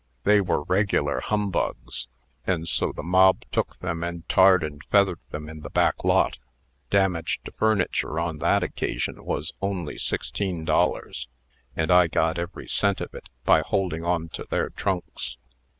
[0.23, 2.07] They were regular humbugs;
[2.47, 6.39] and so the mob took them, and tarred and feathered them in the back lot.
[6.89, 11.27] Damage to furniture on that occasion was only sixteen dollars;
[11.75, 15.37] and I got every cent of it, by holding on to their trunks.